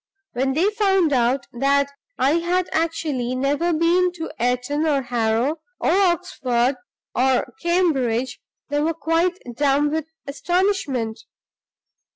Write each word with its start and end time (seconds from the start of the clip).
When 0.33 0.53
they 0.53 0.67
found 0.71 1.13
out 1.13 1.45
that 1.53 1.91
I 2.17 2.39
had 2.39 2.67
actually 2.71 3.35
never 3.35 3.71
been 3.71 4.11
to 4.13 4.31
Eton 4.39 4.87
or 4.87 5.03
Harrow, 5.03 5.57
or 5.79 5.91
Oxford 5.91 6.77
or 7.13 7.53
Cambridge, 7.61 8.41
they 8.69 8.81
were 8.81 8.95
quite 8.95 9.37
dumb 9.55 9.91
with 9.91 10.05
astonishment. 10.25 11.19